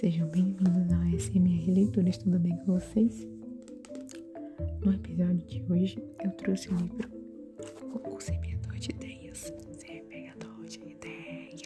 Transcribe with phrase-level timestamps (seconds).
[0.00, 3.28] Sejam bem-vindos ao SMR Leituras, tudo bem com vocês?
[4.82, 7.06] No episódio de hoje eu trouxe o livro
[8.06, 11.60] O Semeador de Ideias, Semeador de Ideias,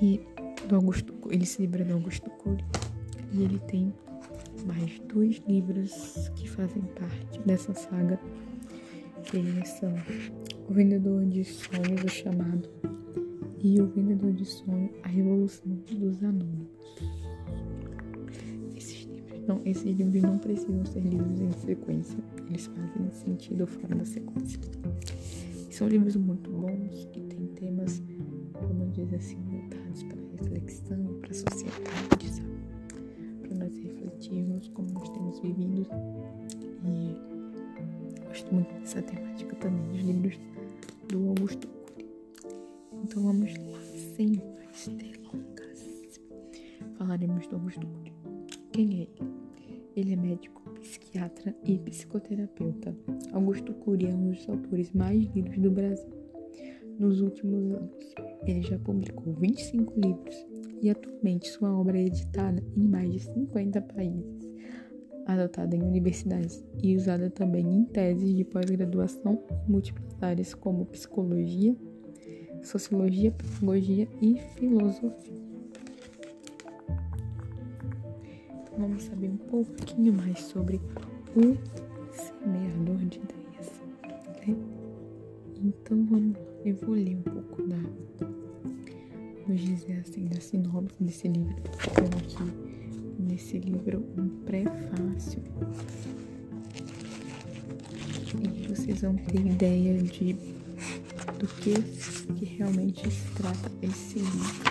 [0.00, 0.22] e
[0.68, 2.64] do Augusto, esse livro é do Augusto Cury
[3.34, 3.92] e ele tem
[4.64, 8.18] mais dois livros que fazem parte dessa saga,
[9.24, 9.92] que eles são
[10.66, 12.66] O Vendedor de Sonhos, o Chamado
[13.62, 16.79] e O Vendedor de Sonho, A Revolução dos Anônimos.
[19.46, 24.60] Não, esses livros não precisam ser lidos em sequência, eles fazem sentido fora da sequência.
[25.70, 28.02] são livros muito bons que têm temas,
[28.52, 32.48] como diz assim, voltados para reflexão, para a sociedade, sabe?
[33.42, 35.86] Para nós refletirmos como nós temos vivido.
[36.84, 40.38] E gosto muito dessa temática também, dos livros
[41.08, 41.80] do Augusto
[43.10, 43.80] então vamos lá,
[44.14, 46.20] sem mais delongas.
[46.96, 47.99] Falaremos do Augusto Cury.
[48.80, 49.32] Quem é ele?
[49.94, 52.96] Ele é médico, psiquiatra e psicoterapeuta.
[53.30, 56.08] Augusto Cury é um dos autores mais lidos do Brasil.
[56.98, 58.14] Nos últimos anos,
[58.46, 60.34] ele já publicou 25 livros
[60.80, 64.48] e atualmente sua obra é editada em mais de 50 países,
[65.26, 71.76] adotada em universidades e usada também em teses de pós-graduação em múltiplas áreas como psicologia,
[72.62, 75.39] sociologia, pedagogia e filosofia.
[78.78, 80.80] Vamos saber um pouquinho mais sobre
[81.36, 81.56] o
[82.12, 83.80] semeador de ideias.
[84.46, 84.56] Né?
[85.62, 87.76] Então vamos lá, eu vou ler um pouco da,
[89.46, 91.56] vamos dizer assim, da sinopse desse livro.
[92.18, 92.70] Aqui
[93.18, 95.42] nesse livro um prefácio.
[98.42, 100.36] E vocês vão ter ideia de
[101.38, 101.74] do que,
[102.34, 104.70] que realmente se trata esse livro.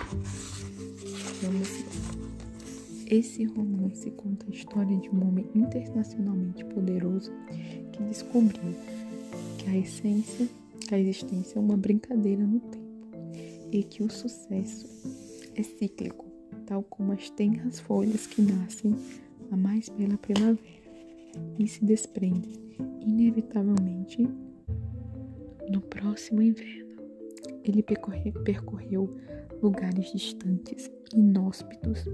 [1.42, 1.89] Vamos
[3.10, 7.32] Esse romance conta a história de um homem internacionalmente poderoso
[7.92, 8.76] que descobriu
[9.58, 10.48] que a essência
[10.88, 12.86] da existência é uma brincadeira no tempo
[13.72, 14.88] e que o sucesso
[15.56, 16.24] é cíclico,
[16.68, 18.96] tal como as tenras folhas que nascem
[19.50, 20.60] a mais bela primavera
[21.58, 22.54] e se desprendem
[23.02, 24.30] inevitavelmente
[25.68, 27.02] no próximo inverno,
[27.64, 29.18] ele percorreu
[29.64, 32.06] lugares distantes, inóspitos,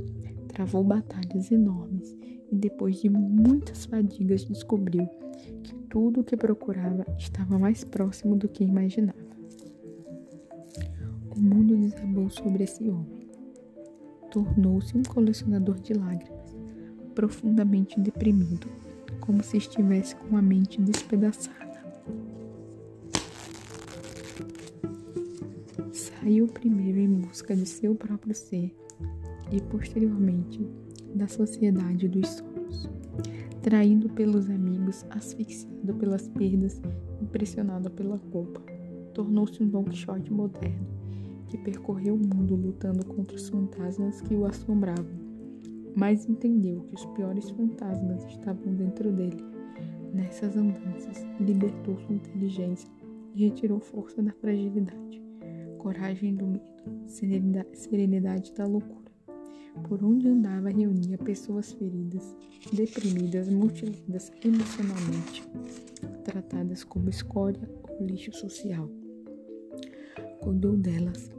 [0.56, 2.16] travou batalhas enormes
[2.50, 5.06] e, depois de muitas fadigas, descobriu
[5.62, 9.20] que tudo o que procurava estava mais próximo do que imaginava.
[11.36, 13.28] O mundo desabou sobre esse homem.
[14.32, 16.56] Tornou-se um colecionador de lágrimas,
[17.14, 18.68] profundamente deprimido,
[19.20, 21.66] como se estivesse com a mente despedaçada.
[25.92, 28.74] saiu primeiro em busca de seu próprio ser
[29.52, 30.66] e posteriormente
[31.14, 32.90] da sociedade dos sonhos.
[33.62, 36.82] Traído pelos amigos, asfixiado pelas perdas,
[37.22, 38.62] impressionado pela culpa,
[39.14, 40.86] tornou-se um Don Quixote moderno
[41.48, 45.06] que percorreu o mundo lutando contra os fantasmas que o assombravam,
[45.96, 49.44] mas entendeu que os piores fantasmas estavam dentro dele.
[50.14, 52.90] Nessas andanças, libertou sua inteligência
[53.36, 55.26] e retirou força da fragilidade
[55.86, 56.66] coragem do medo,
[57.76, 59.05] serenidade da loucura.
[59.84, 62.36] Por onde andava, reunia pessoas feridas,
[62.74, 65.44] deprimidas, mutiladas emocionalmente,
[66.24, 68.90] tratadas como escória ou lixo social.
[70.41, 71.30] Cuidou delas,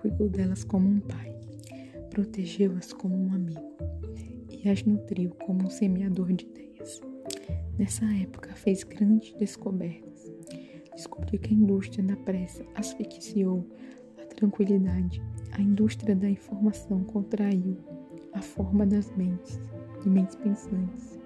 [0.00, 1.38] cuidou delas como um pai,
[2.10, 3.76] protegeu-as como um amigo
[4.50, 7.00] e as nutriu como um semeador de ideias.
[7.78, 10.14] Nessa época, fez grandes descobertas
[10.94, 13.66] descobriu que a indústria da pressa asfixiou
[14.20, 15.22] a tranquilidade,
[15.54, 17.76] a indústria da informação contraiu
[18.32, 19.60] a forma das mentes,
[20.02, 21.18] de mentes pensantes.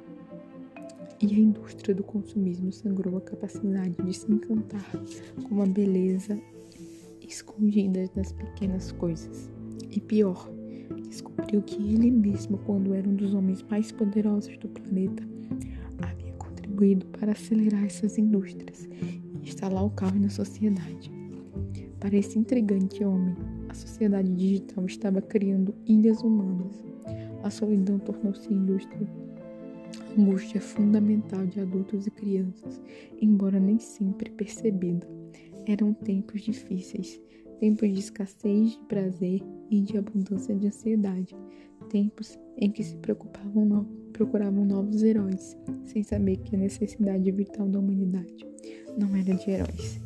[1.20, 4.84] E a indústria do consumismo sangrou a capacidade de se encantar
[5.48, 6.40] com a beleza
[7.20, 9.50] escondida das pequenas coisas.
[9.90, 10.48] E pior,
[11.08, 15.24] descobriu que ele mesmo, quando era um dos homens mais poderosos do planeta,
[16.02, 18.88] havia contribuído para acelerar essas indústrias
[19.42, 21.10] instalar o caos na sociedade.
[21.98, 23.34] Para esse intrigante homem,
[23.68, 26.84] a sociedade digital estava criando ilhas humanas.
[27.42, 29.08] A solidão tornou-se indústria.
[30.16, 32.80] A angústia fundamental de adultos e crianças,
[33.20, 35.06] embora nem sempre percebida.
[35.66, 37.20] Eram tempos difíceis,
[37.60, 41.36] tempos de escassez de prazer e de abundância de ansiedade,
[41.90, 47.78] tempos em que se preocupavam procuravam novos heróis, sem saber que a necessidade vital da
[47.78, 48.46] humanidade
[48.98, 50.00] não era de heróis,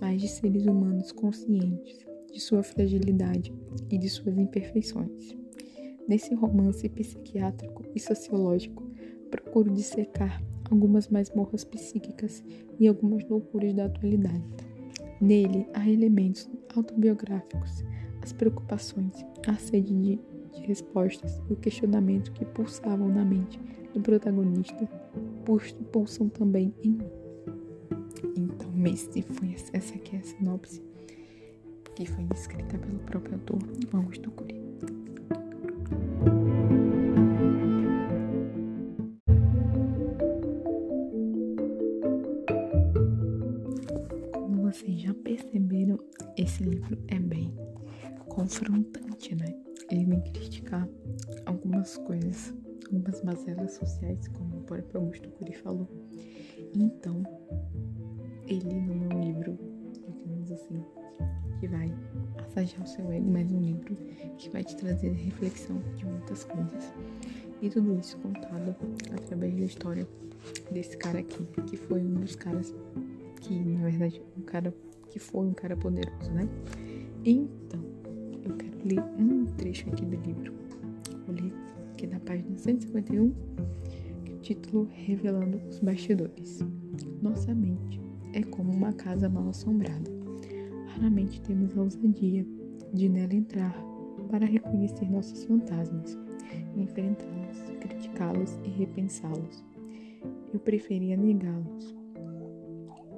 [0.00, 3.52] mas de seres humanos conscientes de sua fragilidade
[3.90, 5.36] e de suas imperfeições.
[6.06, 8.82] Nesse romance psiquiátrico e sociológico,
[9.30, 12.42] procuro dissecar algumas masmorras psíquicas
[12.78, 14.42] e algumas loucuras da atualidade.
[15.20, 17.84] Nele há elementos autobiográficos,
[18.22, 19.12] as preocupações,
[19.46, 20.18] a sede de,
[20.52, 23.60] de respostas e o questionamento que pulsavam na mente
[23.92, 24.88] do protagonista
[25.92, 27.10] pulsam também em mim.
[28.36, 30.82] Então, esse foi, essa aqui é a sinopse
[31.98, 33.58] que foi escrita pelo próprio autor
[33.92, 34.54] Augusto Cury.
[44.32, 45.98] Como vocês já perceberam,
[46.36, 47.52] esse livro é bem
[48.28, 49.52] confrontante, né?
[49.90, 50.88] Ele vem criticar
[51.46, 52.54] algumas coisas,
[52.86, 55.88] algumas mazelas sociais, como o próprio Augusto Cury falou.
[56.76, 57.24] Então,
[58.46, 59.58] ele é um livro,
[60.16, 60.80] digamos assim,
[61.58, 61.92] que vai
[62.36, 63.96] massagear o seu ego, mas um livro
[64.36, 66.92] que vai te trazer reflexão de muitas coisas.
[67.60, 68.74] E tudo isso contado
[69.12, 70.06] através da história
[70.70, 72.74] desse cara aqui, que foi um dos caras
[73.40, 74.72] que, na verdade, um cara
[75.10, 76.48] que foi um cara poderoso, né?
[77.24, 77.82] Então,
[78.44, 80.52] eu quero ler um trecho aqui do livro.
[81.26, 81.52] Vou ler
[81.92, 83.32] aqui na página 151,
[84.24, 86.60] que é o título Revelando os Bastidores.
[87.20, 88.00] Nossa mente
[88.32, 90.17] é como uma casa mal assombrada
[90.98, 92.44] raramente temos a ousadia
[92.92, 93.74] de nela entrar
[94.30, 96.18] para reconhecer nossos fantasmas,
[96.76, 99.64] enfrentá-los, criticá-los e repensá-los.
[100.52, 101.96] Eu preferia negá-los.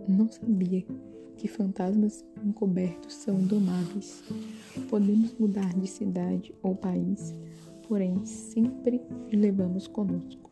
[0.06, 0.84] Não sabia
[1.36, 4.22] que fantasmas encobertos são indomáveis.
[4.90, 7.34] Podemos mudar de cidade ou país,
[7.88, 9.00] porém sempre
[9.32, 10.50] levamos conosco.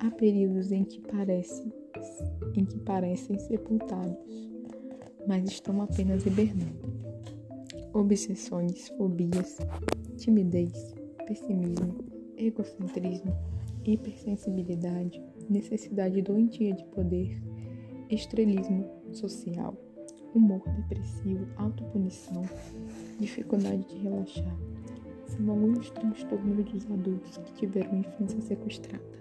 [0.00, 1.72] Há períodos em que parecem,
[2.56, 4.51] em que parecem sepultados
[5.26, 6.92] mas estão apenas hibernando.
[7.92, 9.58] Obsessões, fobias,
[10.16, 10.94] timidez,
[11.26, 12.04] pessimismo,
[12.36, 13.36] egocentrismo,
[13.84, 17.40] hipersensibilidade, necessidade doentia de poder,
[18.10, 19.76] estrelismo social,
[20.34, 22.42] humor depressivo, autopunição,
[23.18, 24.56] dificuldade de relaxar.
[25.26, 29.12] São alguns transtornos dos adultos que tiveram infância sequestrada.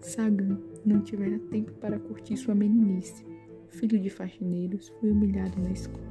[0.00, 3.24] Sagan não tivera tempo para curtir sua meninice
[3.72, 6.02] filho de faxineiros, foi humilhado na escola,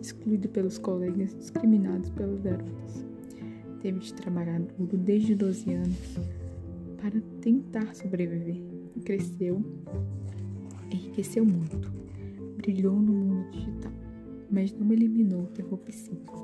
[0.00, 3.04] excluído pelos colegas, discriminado pelas garotas.
[3.80, 6.18] Teve de trabalhar duro desde 12 anos
[7.00, 8.62] para tentar sobreviver.
[9.04, 9.62] Cresceu,
[10.90, 11.92] enriqueceu muito,
[12.56, 13.92] brilhou no mundo digital,
[14.50, 16.42] mas não eliminou o terror psíquico.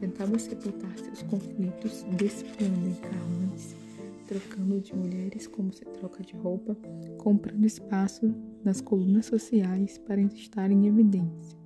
[0.00, 3.83] Tentava sepultar seus conflitos, desfiando em carros
[4.26, 6.76] trocando de mulheres como se troca de roupa,
[7.18, 8.34] comprando espaço
[8.64, 11.58] nas colunas sociais para estar em evidência.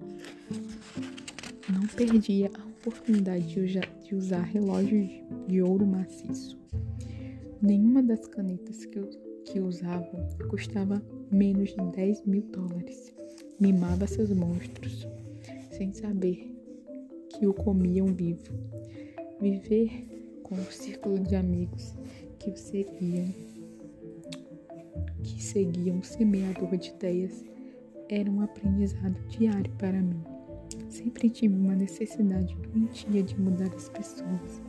[1.72, 3.46] Não perdia a oportunidade
[4.02, 5.08] de usar relógios
[5.46, 6.58] de ouro maciço.
[7.60, 9.00] Nenhuma das canetas que,
[9.44, 13.14] que usava custava menos de 10 mil dólares.
[13.60, 15.06] Mimava seus monstros,
[15.70, 16.54] sem saber
[17.28, 18.52] que o comiam vivo.
[19.40, 21.94] Viver com um círculo de amigos
[22.50, 23.34] que seguiam,
[25.22, 27.44] que semeador de ideias,
[28.08, 30.22] era um aprendizado diário para mim.
[30.88, 34.62] Sempre tive uma necessidade doentia de mudar as pessoas.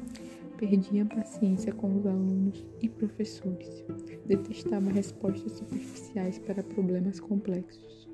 [0.58, 3.86] Perdi a paciência com os alunos e professores.
[4.26, 8.10] Detestava respostas superficiais para problemas complexos.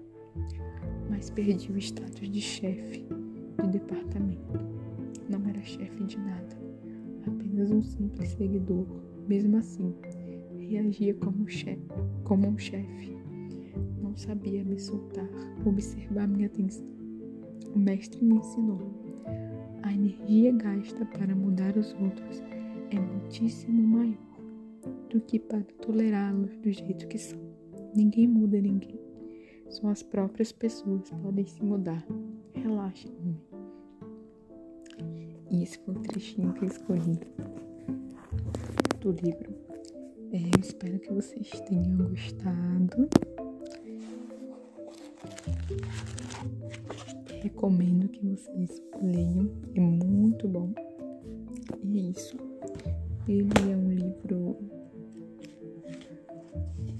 [1.09, 3.07] Mas perdi o status de chefe
[3.63, 4.59] de departamento.
[5.27, 6.55] Não era chefe de nada,
[7.25, 8.85] apenas um simples seguidor
[9.27, 9.93] mesmo assim,
[10.57, 11.81] reagia como, chefe,
[12.23, 13.15] como um chefe.
[14.01, 15.29] Não sabia me soltar,
[15.65, 16.85] observar minha atenção.
[17.73, 18.79] O mestre me ensinou.
[19.83, 22.41] A energia gasta para mudar os outros
[22.91, 24.17] é muitíssimo maior
[25.09, 27.39] do que para tolerá-los do jeito que são.
[27.95, 28.99] Ninguém muda ninguém.
[29.69, 32.05] Só as próprias pessoas podem se mudar.
[32.65, 33.39] Homem.
[35.51, 37.19] E esse foi o trechinho que eu escolhi
[39.05, 39.53] do livro.
[40.31, 43.07] É, espero que vocês tenham gostado.
[47.43, 50.73] Recomendo que vocês leiam, é muito bom.
[51.83, 52.35] E é isso.
[53.27, 54.57] Ele é um livro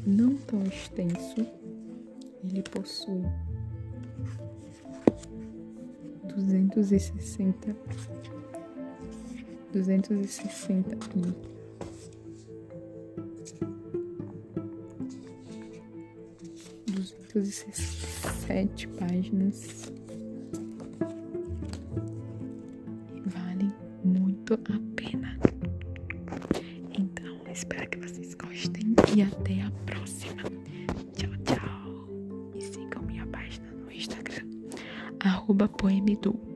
[0.05, 1.41] não tão extenso.
[2.43, 3.23] Ele possui
[6.35, 7.75] 260
[9.73, 11.54] 260 e
[17.35, 19.91] 207 páginas.
[23.13, 23.73] E vale
[24.05, 25.37] muito a pena.
[26.97, 30.43] Então, espero que vocês gostem e até a próxima.
[31.13, 32.07] Tchau, tchau.
[32.55, 34.47] E sigam minha página no Instagram,
[35.19, 36.54] arroba poemidu.